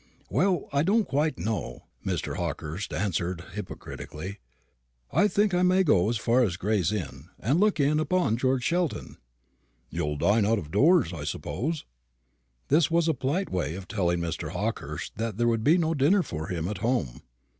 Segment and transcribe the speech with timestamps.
[0.31, 2.35] "Well, I don't quite know," Mr.
[2.37, 4.39] Hawkehurst answered, hypocritically;
[5.13, 8.63] "I think I may go as far as Gray's Inn, and look in upon George
[8.63, 9.17] Sheldon."
[9.91, 11.85] "You'll dine out of doors, I suppose?"
[12.67, 14.53] This was a polite way of telling Mr.
[14.53, 17.21] Hawkehurst that there would be no dinner for him at home.